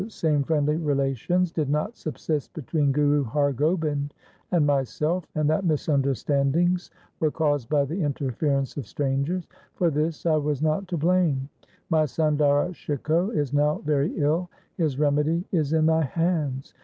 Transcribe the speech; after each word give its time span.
LIFE 0.01 0.07
OF 0.07 0.09
GURU 0.09 0.23
HAR 0.23 0.31
RAI 0.31 0.41
279 0.41 0.43
friendly 0.47 0.87
relations 0.95 1.51
did 1.51 1.69
not 1.69 1.95
subsist 1.95 2.53
between 2.55 2.91
Guru 2.91 3.23
Har 3.23 3.53
Gobind 3.53 4.15
and 4.51 4.65
myself, 4.65 5.27
and 5.35 5.47
that 5.47 5.63
misunderstandings 5.63 6.89
were 7.19 7.29
caused 7.29 7.69
by 7.69 7.85
the 7.85 8.01
interference 8.01 8.75
of 8.77 8.87
strangers. 8.87 9.47
For 9.75 9.91
this 9.91 10.25
I 10.25 10.37
was 10.37 10.63
not 10.63 10.87
to 10.87 10.97
blame. 10.97 11.49
My 11.91 12.05
son 12.05 12.37
Dara 12.37 12.73
Shikoh 12.73 13.29
is 13.29 13.53
now 13.53 13.75
very 13.85 14.11
ill. 14.17 14.49
His 14.75 14.97
remedy 14.97 15.45
is 15.51 15.71
in 15.71 15.85
thy 15.85 16.01
hands. 16.05 16.73